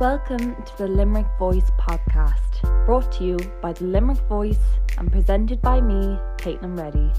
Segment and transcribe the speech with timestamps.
[0.00, 4.60] Welcome to the Limerick Voice podcast, brought to you by the Limerick Voice
[4.96, 7.10] and presented by me, Caitlin Reddie.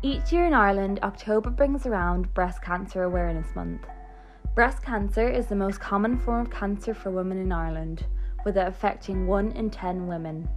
[0.00, 3.84] Each year in Ireland, October brings around Breast Cancer Awareness Month.
[4.54, 8.06] Breast cancer is the most common form of cancer for women in Ireland,
[8.46, 10.48] with it affecting 1 in 10 women.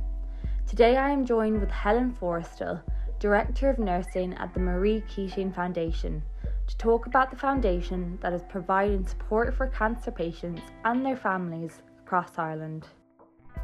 [0.66, 2.80] Today I am joined with Helen Forristal,
[3.20, 6.24] Director of Nursing at the Marie Keating Foundation
[6.68, 11.82] to talk about the foundation that is providing support for cancer patients and their families
[12.00, 12.88] across Ireland.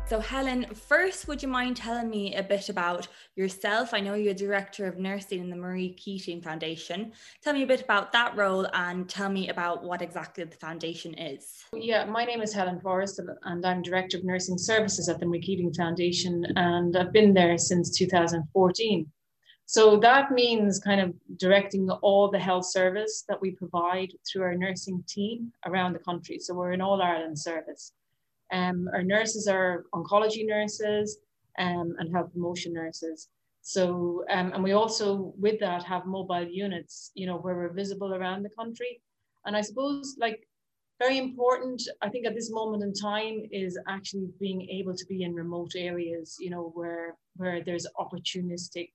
[0.06, 3.94] So, Helen, first, would you mind telling me a bit about yourself?
[3.94, 7.12] I know you're Director of Nursing in the Marie Keating Foundation.
[7.44, 11.14] Tell me a bit about that role and tell me about what exactly the foundation
[11.16, 11.66] is.
[11.73, 15.42] Yeah, my name is Helen Forrest and I'm Director of Nursing Services at the Marie
[15.42, 19.11] Keating Foundation and I've been there since 2014.
[19.70, 24.56] So that means kind of directing all the health service that we provide through our
[24.56, 26.40] nursing team around the country.
[26.40, 27.92] So we're an all Ireland service.
[28.54, 31.18] Um, our nurses are oncology nurses
[31.60, 33.28] um, and health promotion nurses.
[33.62, 38.14] So, um, and we also, with that, have mobile units, you know, where we're visible
[38.16, 39.02] around the country.
[39.45, 40.48] And I suppose, like,
[40.98, 45.23] very important, I think, at this moment in time, is actually being able to be
[45.23, 48.92] in remote areas, you know, where where there's opportunistic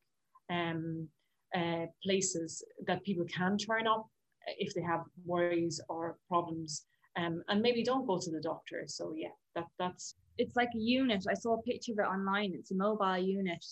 [0.53, 1.09] um,
[1.57, 4.07] uh, places that people can turn up
[4.59, 6.85] if they have worries or problems
[7.17, 8.85] um, and maybe don't go to the doctor.
[8.87, 11.25] So yeah, that that's it's like a unit.
[11.31, 12.53] I saw a picture of it online.
[12.55, 13.65] It's a mobile unit,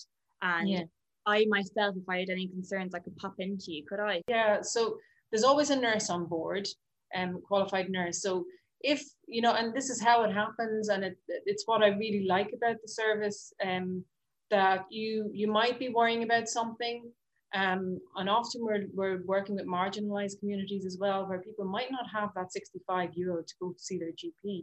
[0.42, 0.83] and yeah.
[1.27, 3.84] I myself, if I had any concerns, I could pop into you.
[3.89, 4.20] Could I?
[4.28, 4.61] Yeah.
[4.62, 4.98] So
[5.31, 6.69] there's always a nurse on board,
[7.15, 8.22] um, qualified nurse.
[8.22, 8.44] So
[8.83, 12.27] if you know, and this is how it happens, and it, it's what I really
[12.27, 13.53] like about the service.
[13.65, 14.05] Um,
[14.51, 17.11] that you you might be worrying about something.
[17.53, 22.06] Um, and often we're, we're working with marginalized communities as well where people might not
[22.09, 24.62] have that 65 euro to go see their gp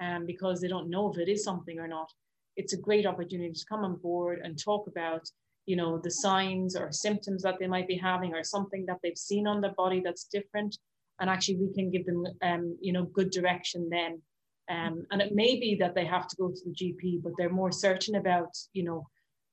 [0.00, 2.10] um, because they don't know if it is something or not.
[2.56, 5.28] It's a great opportunity to come on board and talk about
[5.66, 9.18] you know the signs or symptoms that they might be having or something that they've
[9.18, 10.76] seen on their body that's different.
[11.18, 14.20] And actually we can give them um, you know good direction then.
[14.68, 17.48] Um, and it may be that they have to go to the gp but they're
[17.48, 19.06] more certain about you know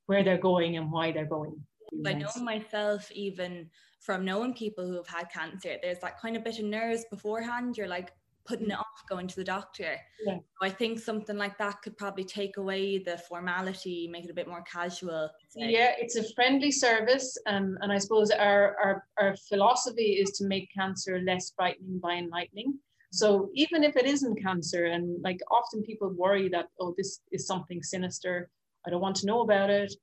[0.08, 1.56] where they're going and why they're going.
[2.06, 3.70] I know myself, even
[4.00, 7.78] from knowing people who have had cancer, there's that kind of bit of nerves beforehand.
[7.78, 8.12] You're like
[8.46, 9.96] putting it off going to the doctor.
[10.26, 10.40] Yeah.
[10.62, 14.48] I think something like that could probably take away the formality, make it a bit
[14.48, 15.30] more casual.
[15.56, 17.38] Yeah, it's a friendly service.
[17.48, 22.16] Um, and I suppose our, our, our philosophy is to make cancer less frightening by
[22.16, 22.80] enlightening.
[23.12, 27.46] So even if it isn't cancer, and like often people worry that, oh, this is
[27.46, 28.50] something sinister
[28.86, 29.94] I don't want to know about it.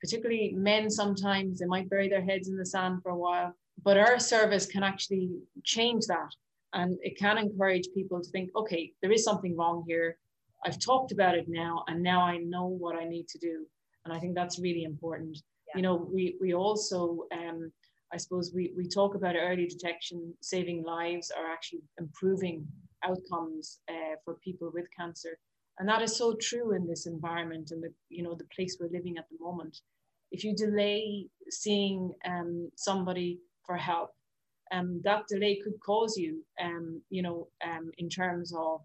[0.00, 3.52] Particularly men sometimes, they might bury their heads in the sand for a while.
[3.82, 5.30] But our service can actually
[5.64, 6.30] change that.
[6.72, 10.18] And it can encourage people to think, okay, there is something wrong here.
[10.64, 13.66] I've talked about it now, and now I know what I need to do.
[14.04, 15.38] And I think that's really important.
[15.68, 15.76] Yeah.
[15.76, 17.72] You know, we, we also, um,
[18.12, 22.66] I suppose, we, we talk about early detection, saving lives, or actually improving
[23.04, 25.38] outcomes uh, for people with cancer.
[25.78, 28.90] And that is so true in this environment and the, you know, the place we're
[28.90, 29.78] living at the moment.
[30.32, 34.10] If you delay seeing um, somebody for help,
[34.72, 38.80] um, that delay could cause you, um, you know, um, in terms of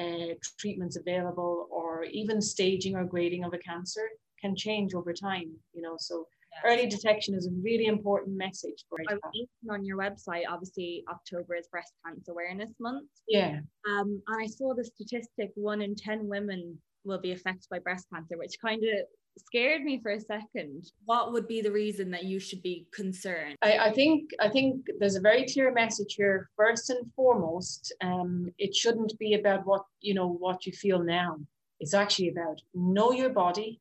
[0.00, 4.08] uh, treatments available or even staging or grading of a cancer
[4.40, 6.26] can change over time, you know, so
[6.64, 11.54] early detection is a really important message for I was on your website, obviously October
[11.54, 13.08] is breast cancer awareness month.
[13.28, 13.60] Yeah.
[13.88, 18.06] Um, and I saw the statistic one in 10 women will be affected by breast
[18.12, 19.06] cancer, which kind of
[19.38, 20.90] scared me for a second.
[21.04, 23.56] What would be the reason that you should be concerned?
[23.62, 26.50] I, I think I think there's a very clear message here.
[26.56, 31.38] First and foremost, um, it shouldn't be about what you know what you feel now.
[31.80, 33.80] It's actually about know your body,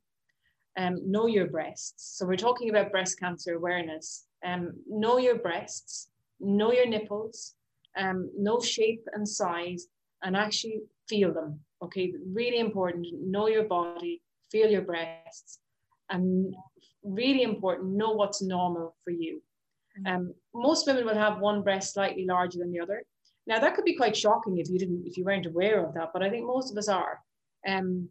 [0.77, 2.17] um, know your breasts.
[2.17, 4.27] So we're talking about breast cancer awareness.
[4.45, 6.09] Um, know your breasts,
[6.39, 7.55] know your nipples,
[7.97, 9.87] um, know shape and size,
[10.23, 11.59] and actually feel them.
[11.81, 13.07] Okay, really important.
[13.11, 14.21] Know your body,
[14.51, 15.59] feel your breasts,
[16.09, 16.55] and
[17.03, 17.89] really important.
[17.95, 19.41] Know what's normal for you.
[19.99, 20.15] Mm-hmm.
[20.15, 23.03] Um, most women will have one breast slightly larger than the other.
[23.47, 26.09] Now that could be quite shocking if you didn't, if you weren't aware of that.
[26.13, 27.19] But I think most of us are.
[27.67, 28.09] Um,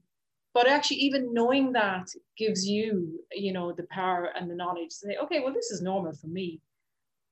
[0.57, 2.09] but actually even knowing that
[2.39, 5.83] gives you you know the power and the knowledge to say okay well this is
[5.83, 6.59] normal for me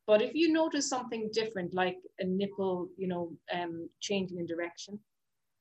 [0.07, 4.99] but if you notice something different like a nipple you know um, changing in direction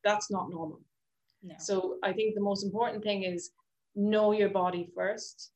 [0.03, 0.81] that's not normal
[1.41, 1.55] no.
[1.57, 3.51] so i think the most important thing is
[3.95, 5.51] know your body first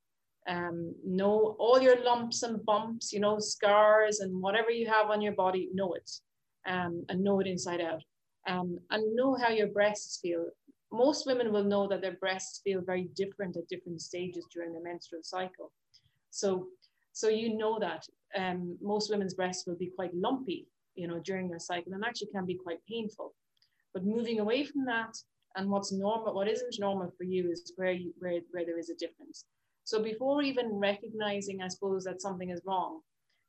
[0.47, 5.21] um, know all your lumps and bumps you know scars and whatever you have on
[5.21, 6.09] your body know it
[6.73, 8.01] um, and know it inside out
[8.47, 10.45] um, and know how your breasts feel.
[10.91, 14.81] Most women will know that their breasts feel very different at different stages during the
[14.81, 15.71] menstrual cycle.
[16.31, 16.67] So,
[17.11, 18.05] so you know that
[18.37, 22.29] um, most women's breasts will be quite lumpy, you know, during their cycle and actually
[22.33, 23.33] can be quite painful.
[23.93, 25.15] But moving away from that
[25.55, 28.89] and what's normal, what isn't normal for you is where you, where, where there is
[28.89, 29.45] a difference.
[29.83, 33.01] So before even recognizing, I suppose, that something is wrong,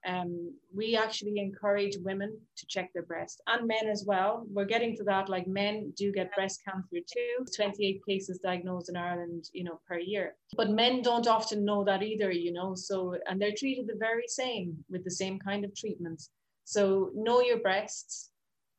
[0.08, 4.46] um, we actually encourage women to check their breast and men as well.
[4.50, 7.44] We're getting to that, like men do get breast cancer too.
[7.54, 10.34] 28 cases diagnosed in Ireland, you know, per year.
[10.56, 14.26] But men don't often know that either, you know, so, and they're treated the very
[14.26, 16.30] same with the same kind of treatments.
[16.64, 18.30] So know your breasts,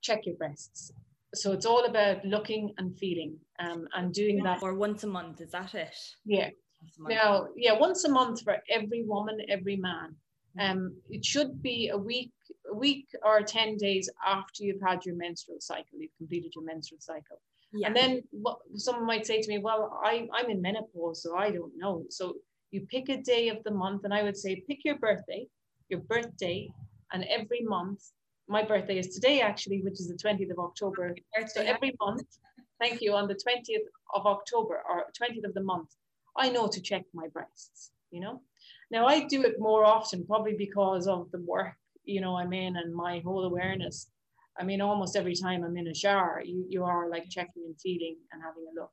[0.02, 0.92] check your breasts.
[1.36, 4.64] So it's all about looking and feeling um, and doing that.
[4.64, 5.96] Or once a month, is that it?
[6.26, 6.50] Yeah.
[6.98, 10.16] Now, yeah, once a month for every woman, every man.
[10.60, 12.32] Um, it should be a week,
[12.72, 17.00] a week or 10 days after you've had your menstrual cycle, you've completed your menstrual
[17.02, 17.40] cycle.
[17.72, 17.88] Yeah.
[17.88, 21.52] And then what, someone might say to me, well, I, I'm in menopause, so I
[21.52, 22.06] don't know.
[22.10, 22.36] So
[22.72, 25.48] you pick a day of the month, and I would say pick your birthday,
[25.90, 26.70] your birthday,
[27.12, 28.02] and every month,
[28.48, 31.16] my birthday is today actually, which is the 20th of October.
[31.48, 32.24] So every month,
[32.80, 35.90] thank you, on the 20th of October or 20th of the month,
[36.36, 38.42] I know to check my breasts, you know?
[38.92, 41.76] Now I do it more often, probably because of the work,
[42.06, 44.10] you know, I'm in and my whole awareness.
[44.60, 47.80] I mean, almost every time I'm in a shower, you, you are like checking and
[47.80, 48.92] feeling and having a look.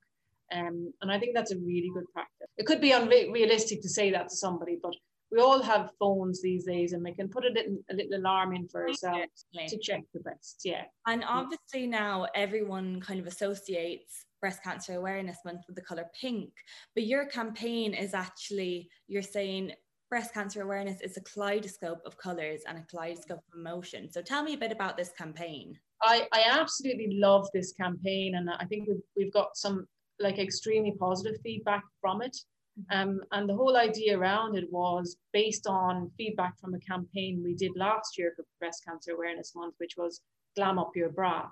[0.52, 2.46] Um, and I think that's a really good practice.
[2.56, 4.94] It could be unrealistic to say that to somebody, but
[5.32, 8.54] we all have phones these days and we can put a little, a little alarm
[8.54, 10.60] in for ourselves to check the best.
[10.64, 10.84] Yeah.
[11.06, 16.50] And obviously now everyone kind of associates breast cancer awareness month with the color pink
[16.94, 19.72] but your campaign is actually you're saying
[20.08, 24.10] breast cancer awareness is a kaleidoscope of colors and a kaleidoscope of emotion.
[24.10, 25.78] So tell me a bit about this campaign.
[26.02, 29.86] I, I absolutely love this campaign and I think we've, we've got some
[30.20, 32.36] like extremely positive feedback from it.
[32.78, 33.08] Mm-hmm.
[33.08, 37.54] Um, and the whole idea around it was based on feedback from a campaign we
[37.54, 40.20] did last year for Breast Cancer Awareness Month, which was
[40.54, 41.48] Glam Up Your Bra.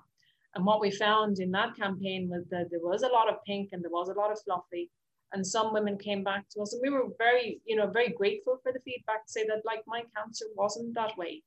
[0.55, 3.69] And what we found in that campaign was that there was a lot of pink
[3.73, 4.89] and there was a lot of fluffy,
[5.33, 8.57] and some women came back to us and we were very you know very grateful
[8.63, 11.43] for the feedback to say that like my cancer wasn't that way.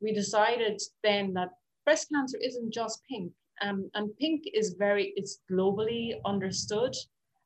[0.00, 1.50] We decided then that
[1.84, 3.32] breast cancer isn't just pink.
[3.62, 6.94] Um, and pink is very it's globally understood.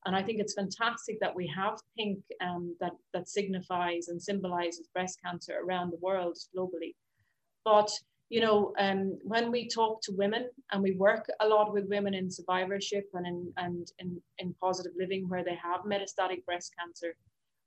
[0.06, 4.88] And i think it's fantastic that we have pink um, that that signifies and symbolizes
[4.94, 6.94] breast cancer around the world globally.
[7.64, 7.90] But
[8.30, 12.14] you know, um, when we talk to women and we work a lot with women
[12.14, 17.16] in survivorship and in, and in, in positive living where they have metastatic breast cancer,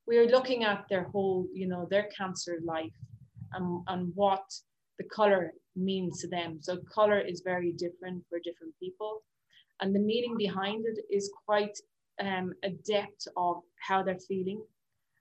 [0.08, 2.96] we are looking at their whole, you know, their cancer life
[3.52, 4.44] and, and what
[4.98, 6.60] the color means to them.
[6.62, 9.22] So color is very different for different people.
[9.82, 11.78] And the meaning behind it is quite
[12.22, 14.64] um, a depth of how they're feeling,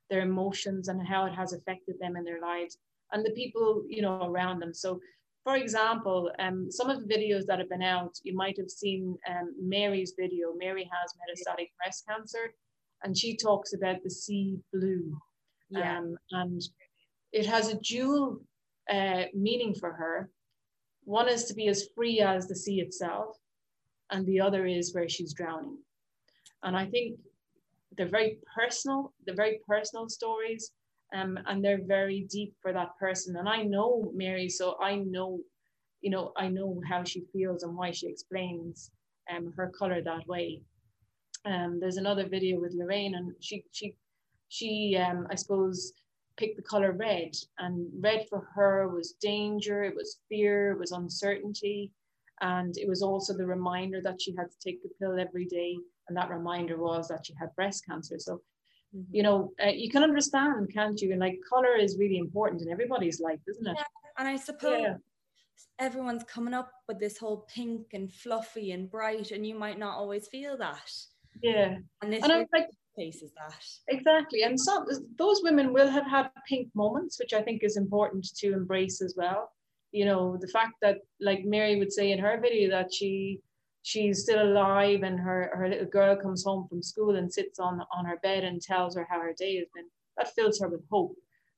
[0.08, 2.78] their emotions and how it has affected them in their lives
[3.12, 4.74] and the people, you know, around them.
[4.74, 5.00] So
[5.44, 9.16] for example, um, some of the videos that have been out, you might have seen
[9.28, 10.52] um, Mary's video.
[10.56, 12.54] Mary has metastatic breast cancer,
[13.02, 15.16] and she talks about the sea blue.
[15.70, 15.98] Yeah.
[15.98, 16.62] Um, and
[17.32, 18.40] it has a dual
[18.90, 20.30] uh, meaning for her.
[21.04, 23.36] One is to be as free as the sea itself,
[24.10, 25.78] and the other is where she's drowning.
[26.62, 27.18] And I think
[27.96, 30.70] they're very personal, they're very personal stories
[31.14, 33.36] um, and they're very deep for that person.
[33.36, 35.40] And I know Mary, so I know,
[36.00, 38.90] you know, I know how she feels and why she explains
[39.34, 40.60] um, her color that way.
[41.44, 43.94] Um, there's another video with Lorraine, and she she
[44.48, 45.92] she um, I suppose
[46.36, 50.92] picked the color red, and red for her was danger, it was fear, it was
[50.92, 51.90] uncertainty,
[52.40, 55.76] and it was also the reminder that she had to take the pill every day,
[56.08, 58.18] and that reminder was that she had breast cancer.
[58.18, 58.40] So
[58.94, 59.14] Mm-hmm.
[59.14, 61.12] You know, uh, you can understand, can't you?
[61.12, 63.76] And like color is really important in everybody's life, isn't it?
[63.76, 63.84] Yeah.
[64.18, 64.96] And I suppose yeah.
[65.78, 69.96] everyone's coming up with this whole pink and fluffy and bright, and you might not
[69.96, 70.90] always feel that.
[71.42, 71.76] Yeah.
[72.02, 73.64] And this and I'm like, faces that.
[73.88, 74.42] Exactly.
[74.42, 78.52] And some those women will have had pink moments, which I think is important to
[78.52, 79.50] embrace as well.
[79.92, 83.40] You know, the fact that like Mary would say in her video that she
[83.82, 87.82] she's still alive and her, her little girl comes home from school and sits on,
[87.92, 89.86] on her bed and tells her how her day has been,
[90.16, 91.16] that fills her with hope.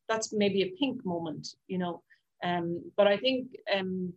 [0.08, 2.02] That's maybe a pink moment, you know.
[2.42, 4.12] Um, but I think um,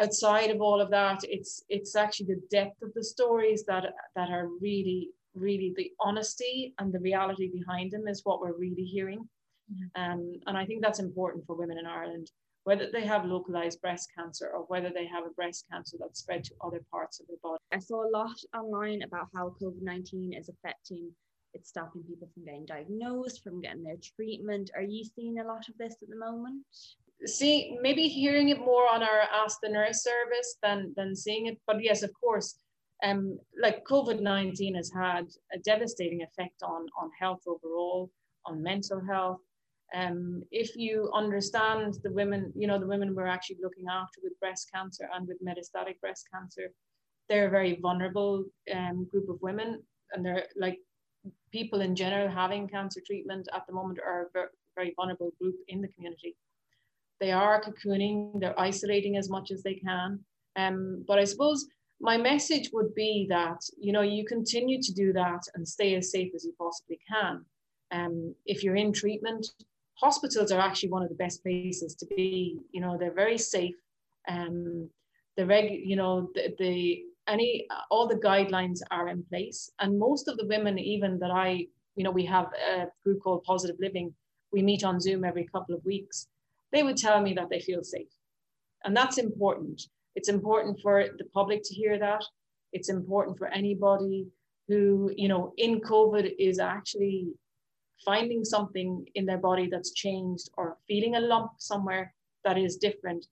[0.00, 3.84] outside of all of that, it's it's actually the depth of the stories that
[4.16, 8.84] that are really, really the honesty and the reality behind them is what we're really
[8.84, 9.28] hearing.
[9.72, 10.02] Mm-hmm.
[10.02, 12.30] Um, and I think that's important for women in Ireland.
[12.66, 16.42] Whether they have localized breast cancer or whether they have a breast cancer that's spread
[16.42, 17.62] to other parts of their body.
[17.72, 21.12] I saw a lot online about how COVID 19 is affecting
[21.54, 24.72] it's stopping people from getting diagnosed, from getting their treatment.
[24.74, 26.64] Are you seeing a lot of this at the moment?
[27.24, 31.58] See, maybe hearing it more on our Ask the Nurse service than than seeing it.
[31.68, 32.58] But yes, of course,
[33.04, 38.10] um, like COVID nineteen has had a devastating effect on on health overall,
[38.44, 39.40] on mental health,
[39.94, 44.38] um, if you understand the women, you know, the women we're actually looking after with
[44.40, 46.72] breast cancer and with metastatic breast cancer,
[47.28, 49.82] they're a very vulnerable um, group of women.
[50.12, 50.78] And they're like
[51.52, 55.80] people in general having cancer treatment at the moment are a very vulnerable group in
[55.80, 56.36] the community.
[57.20, 60.20] They are cocooning, they're isolating as much as they can.
[60.56, 61.66] Um, but I suppose
[62.00, 66.10] my message would be that, you know, you continue to do that and stay as
[66.10, 67.44] safe as you possibly can.
[67.90, 69.46] Um, if you're in treatment,
[70.00, 72.58] hospitals are actually one of the best places to be.
[72.72, 73.74] You know, they're very safe.
[74.28, 74.88] Um,
[75.36, 80.28] the reg, you know, the, the any all the guidelines are in place, and most
[80.28, 84.14] of the women, even that I, you know, we have a group called Positive Living.
[84.52, 86.28] We meet on Zoom every couple of weeks.
[86.72, 88.08] They would tell me that they feel safe,
[88.84, 89.82] and that's important.
[90.14, 92.24] It's important for the public to hear that.
[92.72, 94.26] It's important for anybody
[94.68, 97.28] who, you know, in COVID is actually
[98.04, 103.26] finding something in their body that's changed or feeling a lump somewhere that is different,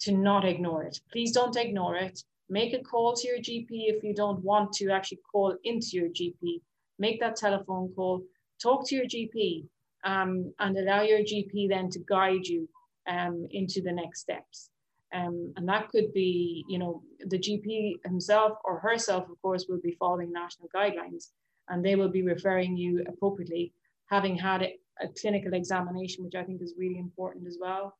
[0.00, 1.00] to not ignore it.
[1.12, 2.22] Please don't ignore it.
[2.48, 6.08] Make a call to your GP if you don't want to actually call into your
[6.08, 6.60] GP.
[6.98, 8.22] Make that telephone call,
[8.60, 9.64] talk to your GP,
[10.04, 12.68] um, and allow your GP then to guide you
[13.08, 14.70] um, into the next steps.
[15.14, 19.80] Um, and that could be, you know, the GP himself or herself, of course, will
[19.82, 21.28] be following national guidelines
[21.68, 23.72] and they will be referring you appropriately,
[24.06, 24.62] having had
[25.00, 27.96] a clinical examination, which I think is really important as well.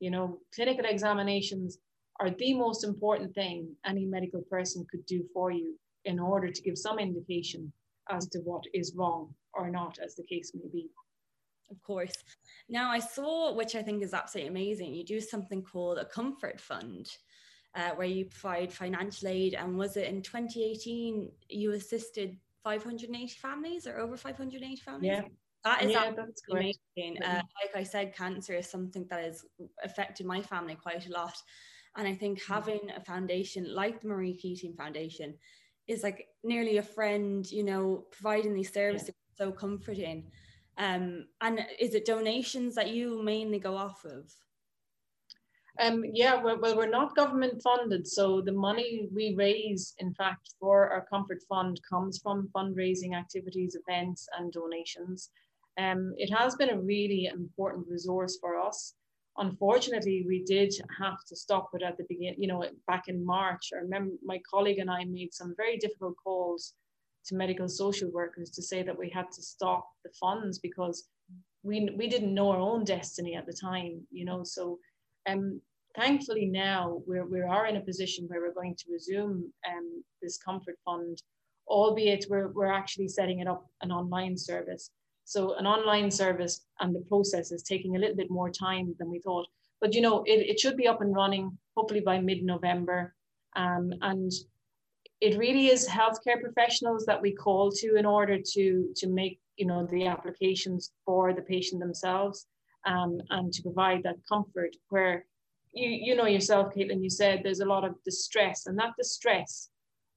[0.00, 1.78] You know, clinical examinations
[2.20, 6.62] are the most important thing any medical person could do for you in order to
[6.62, 7.72] give some indication
[8.10, 10.88] as to what is wrong or not, as the case may be.
[11.70, 12.14] Of course.
[12.68, 16.60] Now, I saw, which I think is absolutely amazing, you do something called a comfort
[16.60, 17.08] fund.
[17.74, 23.86] Uh, where you provide financial aid, and was it in 2018 you assisted 580 families
[23.86, 25.06] or over 580 families.
[25.06, 25.22] Yeah.
[25.62, 27.22] That is yeah, that's amazing.
[27.22, 29.44] Uh, like I said, cancer is something that has
[29.84, 31.36] affected my family quite a lot.
[31.96, 32.46] And I think mm.
[32.48, 35.34] having a foundation like the Marie Keating Foundation
[35.86, 39.46] is like nearly a friend, you know, providing these services yeah.
[39.46, 40.24] so comforting.
[40.76, 44.24] Um, and is it donations that you mainly go off of?
[45.78, 50.54] Um, yeah, well, well, we're not government funded, so the money we raise, in fact,
[50.58, 55.30] for our Comfort Fund comes from fundraising activities, events, and donations.
[55.78, 58.94] Um, it has been a really important resource for us.
[59.36, 63.70] Unfortunately, we did have to stop it at the beginning, you know, back in March.
[63.74, 66.72] I remember my colleague and I made some very difficult calls
[67.26, 71.08] to medical social workers to say that we had to stop the funds because
[71.62, 74.78] we, we didn't know our own destiny at the time, you know, so
[75.26, 75.60] um,
[75.96, 80.38] thankfully now we're, we are in a position where we're going to resume um, this
[80.38, 81.22] comfort fund,
[81.68, 84.90] albeit we're, we're actually setting it up an online service.
[85.24, 89.10] So an online service and the process is taking a little bit more time than
[89.10, 89.46] we thought.
[89.80, 93.14] But you know, it, it should be up and running hopefully by mid-November.
[93.56, 94.30] Um, and
[95.20, 99.66] it really is healthcare professionals that we call to in order to, to make you
[99.66, 102.46] know the applications for the patient themselves
[102.86, 105.26] um, and to provide that comfort where
[105.72, 109.68] you, you know yourself, Caitlin, you said there's a lot of distress and that distress,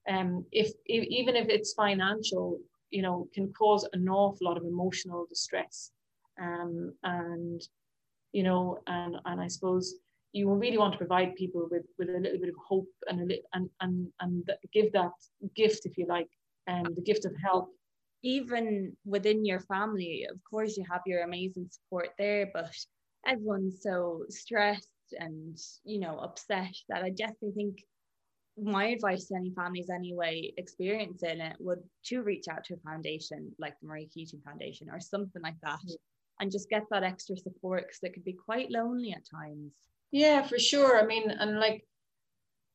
[0.08, 2.58] um, if, if even if it's financial,
[2.90, 5.90] you know, can cause an awful lot of emotional distress.
[6.40, 7.60] Um, and,
[8.32, 9.94] you know, and, and I suppose
[10.32, 13.40] you really want to provide people with, with a little bit of hope and, a
[13.52, 15.12] and, and, and give that
[15.54, 16.28] gift, if you like,
[16.68, 17.70] um, the gift of help
[18.22, 22.72] even within your family, of course, you have your amazing support there, but
[23.26, 27.84] everyone's so stressed and, you know, upset that I definitely think
[28.58, 33.50] my advice to any families anyway experiencing it would to reach out to a foundation
[33.58, 35.94] like the Marie Keating Foundation or something like that mm-hmm.
[36.40, 39.72] and just get that extra support because it could be quite lonely at times.
[40.10, 41.00] Yeah, for sure.
[41.00, 41.84] I mean, and like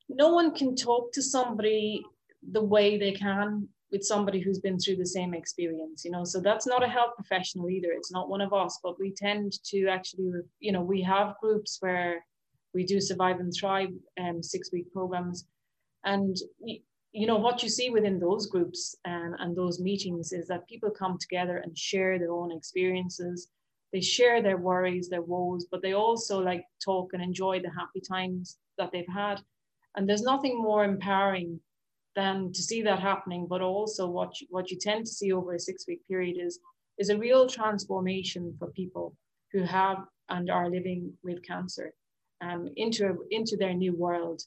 [0.09, 2.03] no one can talk to somebody
[2.51, 6.25] the way they can with somebody who's been through the same experience you know?
[6.25, 7.91] So that's not a health professional either.
[7.91, 11.77] It's not one of us but we tend to actually you know we have groups
[11.79, 12.23] where
[12.75, 15.47] we do survive and thrive um, six week programs.
[16.03, 16.35] And
[17.13, 20.91] you know what you see within those groups and, and those meetings is that people
[20.91, 23.47] come together and share their own experiences.
[23.93, 28.01] They share their worries, their woes, but they also like talk and enjoy the happy
[28.01, 29.39] times that they've had.
[29.95, 31.61] And there's nothing more empowering
[32.15, 35.53] than to see that happening, but also what you, what you tend to see over
[35.53, 36.60] a six week period is,
[36.98, 39.15] is a real transformation for people
[39.51, 39.98] who have
[40.29, 41.93] and are living with cancer
[42.41, 44.41] um, into, into their new world.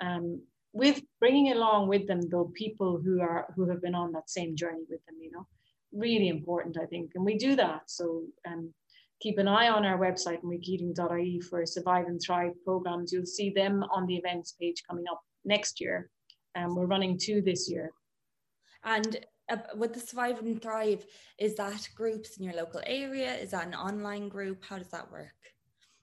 [0.00, 4.30] Um, with bringing along with them though people who are who have been on that
[4.30, 5.44] same journey with them you know
[5.92, 7.10] really important i think.
[7.16, 7.82] And we do that.
[7.86, 8.72] So um,
[9.20, 13.12] keep an eye on our website mariekeating.ie for survive and thrive programs.
[13.12, 16.08] You'll see them on the events page coming up next year
[16.56, 17.90] um, we're running two this year
[18.84, 21.04] and uh, with the survive and thrive
[21.38, 25.10] is that groups in your local area is that an online group how does that
[25.10, 25.34] work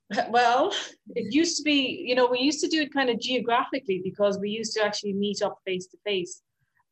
[0.29, 0.73] well,
[1.15, 4.39] it used to be, you know, we used to do it kind of geographically because
[4.39, 6.41] we used to actually meet up face to face.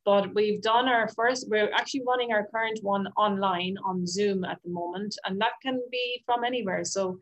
[0.03, 4.59] But we've done our first, we're actually running our current one online on Zoom at
[4.63, 6.83] the moment, and that can be from anywhere.
[6.83, 7.19] So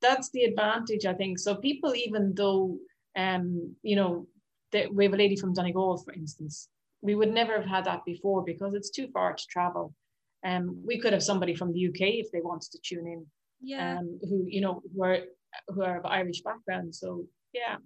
[0.00, 1.38] that's the advantage, I think.
[1.38, 2.78] So people, even though,
[3.16, 4.26] um, you know,
[4.72, 6.68] that we have a lady from Donegal, for instance,
[7.02, 9.94] we would never have had that before because it's too far to travel.
[10.44, 13.26] Um, we could have somebody from the UK if they wanted to tune in
[13.60, 13.98] yeah.
[13.98, 15.18] um, who you know who are
[15.68, 16.94] who are of irish background.
[16.94, 17.76] So yeah.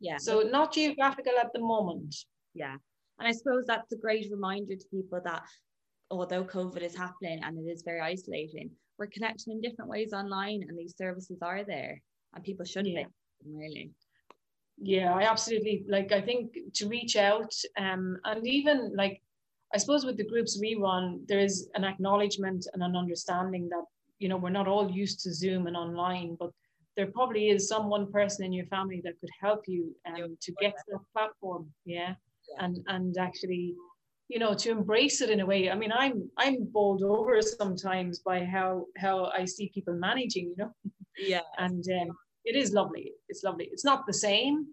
[0.00, 0.18] Yeah.
[0.18, 2.14] So not geographical at the moment.
[2.54, 2.76] Yeah.
[3.18, 5.42] And i suppose that's a great reminder to people that
[6.10, 10.62] although covid is happening and it is very isolating we're connecting in different ways online
[10.68, 12.00] and these services are there
[12.34, 13.04] and people should yeah.
[13.04, 13.90] be really
[14.78, 19.22] yeah i absolutely like i think to reach out um and even like
[19.74, 23.84] i suppose with the groups we run there is an acknowledgement and an understanding that
[24.18, 26.50] you know, we're not all used to Zoom and online, but
[26.96, 30.52] there probably is some one person in your family that could help you um, to
[30.60, 31.68] get to that platform.
[31.84, 32.14] Yeah?
[32.48, 32.64] yeah.
[32.64, 33.74] And and actually,
[34.28, 35.70] you know, to embrace it in a way.
[35.70, 40.56] I mean, I'm I'm bowled over sometimes by how how I see people managing, you
[40.56, 40.72] know.
[41.18, 41.42] Yeah.
[41.58, 43.12] and um, it is lovely.
[43.28, 43.68] It's lovely.
[43.70, 44.68] It's not the same.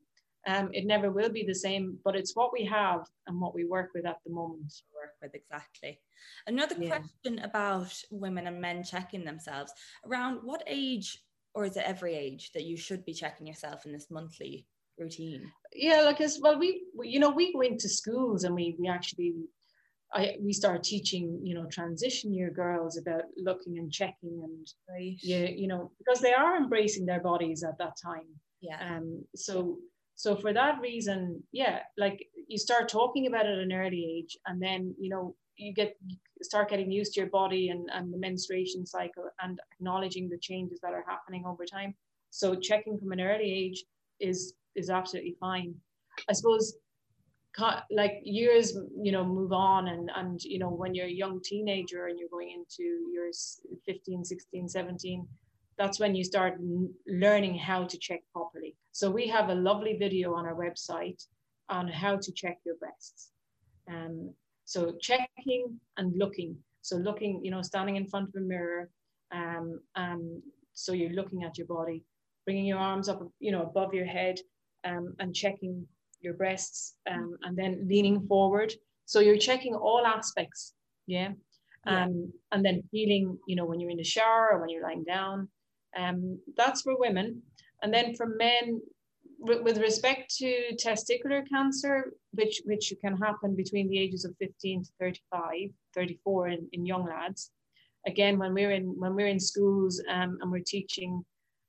[0.45, 3.65] Um, it never will be the same, but it's what we have and what we
[3.65, 4.73] work with at the moment.
[4.93, 5.99] Work with exactly.
[6.47, 6.99] Another yeah.
[6.99, 9.71] question about women and men checking themselves
[10.05, 11.23] around what age,
[11.55, 15.49] or is it every age, that you should be checking yourself in this monthly routine?
[15.73, 18.87] Yeah, like as well, we, we you know we go into schools and we we
[18.87, 19.33] actually
[20.13, 25.17] I, we start teaching, you know, transition year girls about looking and checking and right.
[25.21, 28.27] yeah, you know, because they are embracing their bodies at that time.
[28.61, 28.77] Yeah.
[28.79, 29.23] Um.
[29.35, 29.77] So
[30.15, 34.37] so for that reason, yeah, like you start talking about it at an early age,
[34.45, 38.13] and then you know you get you start getting used to your body and, and
[38.13, 41.95] the menstruation cycle and acknowledging the changes that are happening over time.
[42.29, 43.83] So checking from an early age
[44.19, 45.75] is is absolutely fine.
[46.29, 46.75] I suppose
[47.91, 52.07] like years you know move on and and you know when you're a young teenager
[52.07, 55.27] and you're going into years 15 16 17
[55.77, 56.59] that's when you start
[57.07, 58.75] learning how to check properly.
[58.91, 61.25] So we have a lovely video on our website
[61.69, 63.31] on how to check your breasts.
[63.89, 64.33] Um,
[64.65, 66.57] so checking and looking.
[66.81, 68.89] So looking, you know, standing in front of a mirror.
[69.31, 70.41] Um, um,
[70.73, 72.03] so you're looking at your body,
[72.45, 74.39] bringing your arms up, you know, above your head
[74.83, 75.87] um, and checking
[76.23, 78.73] your breasts um, and then leaning forward.
[79.05, 80.73] So you're checking all aspects.
[81.07, 81.33] Yeah.
[81.85, 82.05] yeah.
[82.05, 85.03] Um, and then feeling, you know, when you're in the shower or when you're lying
[85.03, 85.49] down,
[85.97, 87.41] um, that's for women.
[87.81, 88.81] And then for men,
[89.39, 94.89] with respect to testicular cancer, which, which can happen between the ages of 15 to
[94.99, 97.51] 35, 34 in, in young lads.
[98.07, 101.23] Again, when we're in, when we're in schools um, and we're teaching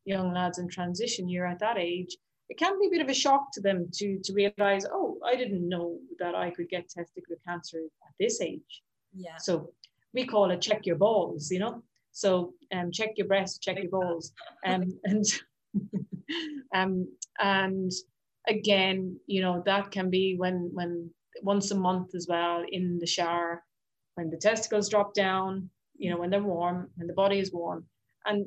[0.04, 2.16] young lads in transition year at that age,
[2.48, 5.34] it can be a bit of a shock to them to, to realize, oh, I
[5.36, 8.82] didn't know that I could get testicular cancer at this age.
[9.14, 9.38] Yeah.
[9.38, 9.70] So
[10.12, 11.82] we call it check your balls, you know.
[12.12, 14.32] So um, check your breasts, check your balls,
[14.66, 15.24] um, and
[16.74, 17.08] um,
[17.40, 17.90] and
[18.46, 21.10] again, you know that can be when when
[21.42, 23.64] once a month as well in the shower,
[24.14, 27.84] when the testicles drop down, you know when they're warm, when the body is warm,
[28.26, 28.46] and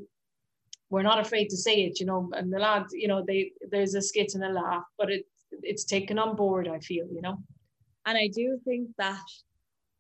[0.90, 2.30] we're not afraid to say it, you know.
[2.34, 5.26] And the lads, you know, they there's a skit and a laugh, but it
[5.64, 6.68] it's taken on board.
[6.68, 7.38] I feel, you know.
[8.06, 9.22] And I do think that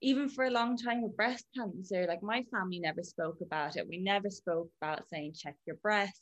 [0.02, 3.88] even for a long time with breast cancer, like my family never spoke about it.
[3.88, 6.21] We never spoke about saying check your breast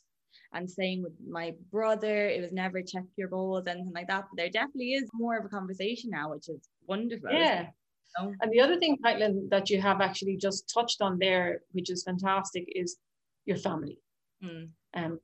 [0.52, 4.24] and saying with my brother, it was never check your balls, anything like that.
[4.30, 7.30] But there definitely is more of a conversation now, which is wonderful.
[7.30, 7.66] Yeah.
[8.18, 12.02] And the other thing, Caitlin, that you have actually just touched on there, which is
[12.02, 12.96] fantastic, is
[13.44, 13.98] your family.
[14.46, 14.68] Mm.
[14.94, 15.20] Um,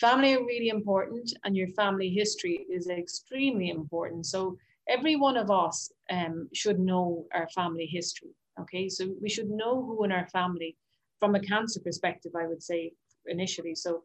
[0.00, 4.26] family are really important, and your family history is extremely important.
[4.26, 4.56] So
[4.88, 8.30] every one of us um, should know our family history.
[8.60, 10.76] Okay, so we should know who in our family
[11.20, 12.92] from a cancer perspective, I would say
[13.26, 13.74] initially.
[13.74, 14.02] So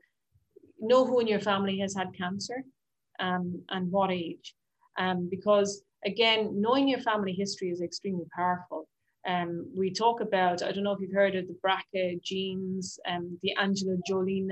[0.80, 2.64] know who in your family has had cancer
[3.20, 4.56] um, and what age.
[4.98, 8.88] Um, because again, knowing your family history is extremely powerful.
[9.28, 13.38] Um, we talk about, I don't know if you've heard of the BRCA genes, um,
[13.44, 14.48] the Angelina Jolie.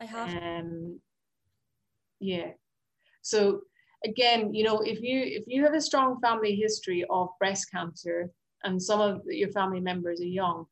[0.00, 0.28] I have.
[0.28, 1.00] Um,
[2.20, 2.50] yeah.
[3.22, 3.62] So
[4.04, 8.30] again, you know, if you if you have a strong family history of breast cancer
[8.64, 10.66] and some of your family members are young,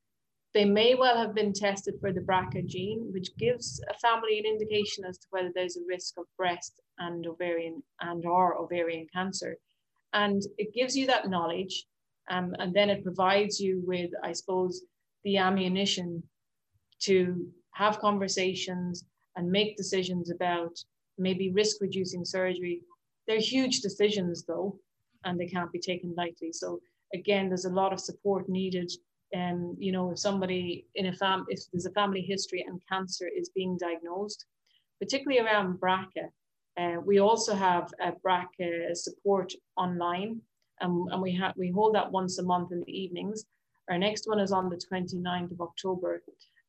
[0.55, 4.47] they may well have been tested for the BRCA gene, which gives a family an
[4.47, 9.57] indication as to whether there's a risk of breast and ovarian and or ovarian cancer.
[10.13, 11.87] And it gives you that knowledge.
[12.29, 14.83] Um, and then it provides you with, I suppose,
[15.25, 16.23] the ammunition
[17.01, 19.05] to have conversations
[19.37, 20.73] and make decisions about
[21.19, 22.81] maybe risk reducing surgery.
[23.27, 24.79] They're huge decisions though,
[25.25, 26.53] and they can't be taken lightly.
[26.53, 26.81] So
[27.15, 28.91] again, there's a lot of support needed.
[29.33, 32.81] And um, you know, if somebody in a fam, if there's a family history and
[32.89, 34.47] cancer is being diagnosed,
[35.01, 36.29] particularly around BRCA,
[36.79, 40.41] uh, we also have a BRCA support online,
[40.81, 43.45] um, and we have we hold that once a month in the evenings.
[43.91, 46.23] Our next one is on the 29th of October,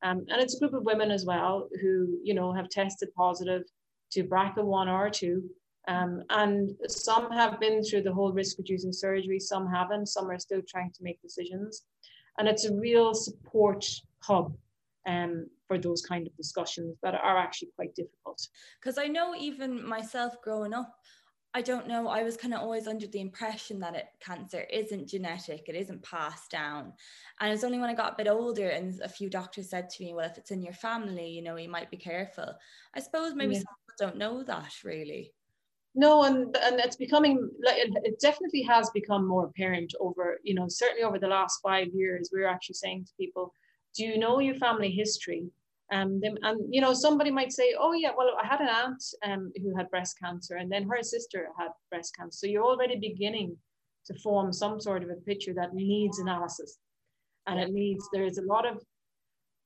[0.04, 3.64] um, and it's a group of women as well who you know have tested positive
[4.12, 5.44] to BRCA1 or 2.
[5.88, 10.40] Um, and some have been through the whole risk reducing surgery, some haven't, some are
[10.40, 11.84] still trying to make decisions.
[12.38, 13.86] And it's a real support
[14.20, 14.54] hub
[15.08, 18.46] um, for those kind of discussions that are actually quite difficult.
[18.80, 20.94] Because I know even myself growing up,
[21.54, 22.08] I don't know.
[22.08, 26.04] I was kind of always under the impression that it, cancer isn't genetic, it isn't
[26.04, 26.94] passed down.
[27.40, 30.04] And it's only when I got a bit older and a few doctors said to
[30.04, 32.54] me, well, if it's in your family, you know, you might be careful.
[32.94, 33.62] I suppose maybe yeah.
[33.62, 35.34] some people don't know that really.
[35.96, 40.54] No, and and it's becoming like it, it definitely has become more apparent over, you
[40.54, 42.30] know, certainly over the last five years.
[42.32, 43.52] We're actually saying to people,
[43.96, 45.50] do you know your family history?
[45.92, 49.52] Um, and you know, somebody might say, "Oh yeah, well, I had an aunt um,
[49.62, 53.58] who had breast cancer, and then her sister had breast cancer." So you're already beginning
[54.06, 56.78] to form some sort of a picture that needs analysis,
[57.46, 58.08] and it needs.
[58.12, 58.84] There is a lot of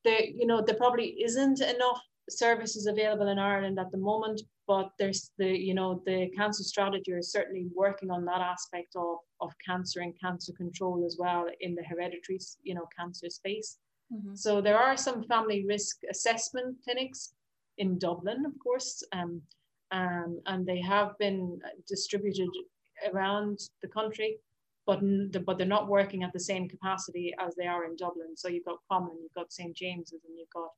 [0.04, 0.24] there.
[0.24, 5.32] You know, there probably isn't enough services available in Ireland at the moment, but there's
[5.40, 10.02] the you know the cancer strategy is certainly working on that aspect of of cancer
[10.02, 13.78] and cancer control as well in the hereditary you know cancer space.
[14.14, 14.36] Mm-hmm.
[14.36, 17.34] So there are some family risk assessment clinics
[17.78, 19.42] in Dublin, of course, um,
[19.92, 22.50] um, and they have been distributed
[23.14, 24.38] around the country,
[24.86, 25.00] but
[25.46, 28.36] but they're not working at the same capacity as they are in Dublin.
[28.36, 30.72] So you've got Crumlin, you've got St James's, and you've got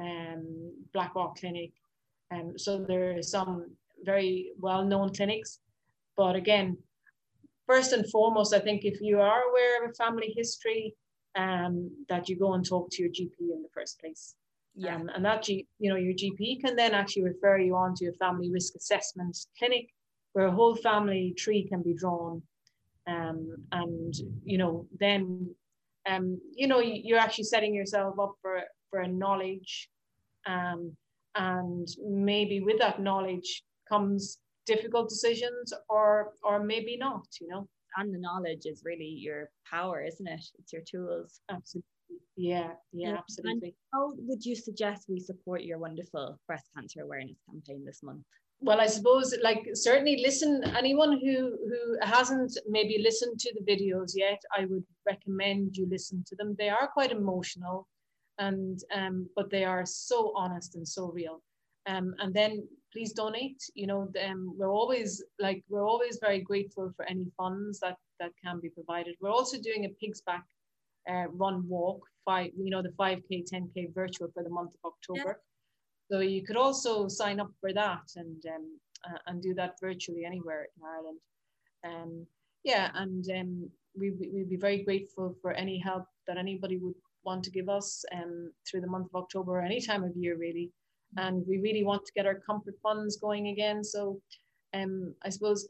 [0.00, 1.72] um, Blackrock Clinic.
[2.30, 3.70] Um, so there are some
[4.02, 5.60] very well-known clinics,
[6.16, 6.76] but again,
[7.66, 10.94] first and foremost, I think if you are aware of a family history,
[11.36, 14.34] um, that you go and talk to your GP in the first place.
[14.74, 14.96] Yeah.
[14.96, 18.08] Um, and that, G, you know, your GP can then actually refer you on to
[18.08, 19.88] a family risk assessment clinic
[20.32, 22.42] where a whole family tree can be drawn.
[23.06, 25.54] Um, and, you know, then,
[26.08, 29.88] um, you know, you're actually setting yourself up for, for a knowledge.
[30.46, 30.96] Um,
[31.36, 38.12] and maybe with that knowledge comes difficult decisions or, or maybe not, you know and
[38.14, 40.44] the knowledge is really your power, isn't it?
[40.58, 41.40] It's your tools.
[41.50, 41.88] Absolutely.
[42.36, 43.68] Yeah, yeah, and, absolutely.
[43.68, 48.24] And how would you suggest we support your wonderful breast cancer awareness campaign this month?
[48.60, 54.12] Well, I suppose like certainly listen anyone who who hasn't maybe listened to the videos
[54.14, 56.54] yet, I would recommend you listen to them.
[56.58, 57.86] They are quite emotional
[58.38, 61.42] and um but they are so honest and so real.
[61.86, 63.60] Um, and then please donate.
[63.74, 68.30] You know, um, we're always like we're always very grateful for any funds that that
[68.42, 69.16] can be provided.
[69.20, 70.44] We're also doing a pigs back
[71.10, 72.50] uh, run walk five.
[72.56, 75.40] You know, the five k, ten k virtual for the month of October.
[76.10, 76.16] Yeah.
[76.16, 80.24] So you could also sign up for that and um, uh, and do that virtually
[80.24, 81.20] anywhere in Ireland.
[81.84, 82.26] Um,
[82.62, 87.42] yeah, and um, we we'd be very grateful for any help that anybody would want
[87.42, 90.70] to give us um, through the month of October or any time of year really
[91.16, 93.82] and we really want to get our comfort funds going again.
[93.84, 94.20] So
[94.74, 95.68] um, I suppose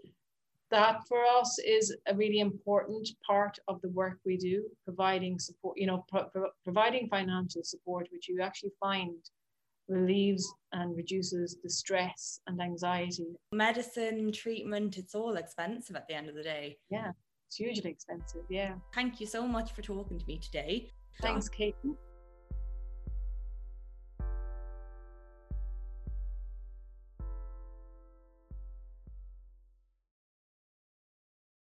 [0.71, 5.79] that for us is a really important part of the work we do, providing support,
[5.79, 9.15] you know, pro pro providing financial support, which you actually find
[9.89, 13.27] relieves and reduces the stress and anxiety.
[13.53, 16.77] Medicine, treatment, it's all expensive at the end of the day.
[16.91, 17.13] Yeah,
[17.47, 18.43] it's hugely expensive.
[18.49, 18.75] Yeah.
[18.95, 20.91] Thank you so much for talking to me today.
[21.21, 21.77] Thanks, Kate.